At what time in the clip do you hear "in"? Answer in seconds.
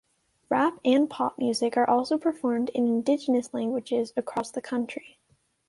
2.69-2.87